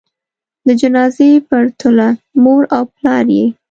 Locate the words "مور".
2.43-2.61